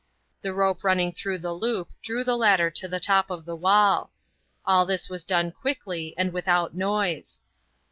[0.41, 4.09] The rope running through the loop drew the ladder to the top of the wall.
[4.65, 7.41] All this was done quickly and without noise.